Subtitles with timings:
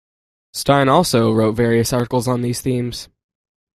[0.55, 3.07] Stein also wrote various articles on these themes.